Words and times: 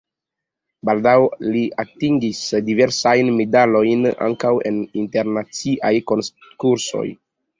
Baldaŭ 0.89 1.11
li 1.55 1.61
atingis 1.83 2.39
diversajn 2.69 3.29
medalojn 3.41 4.09
ankaŭ 4.29 4.53
en 4.71 4.81
internaciaj 5.05 5.95
konkursoj. 6.13 7.07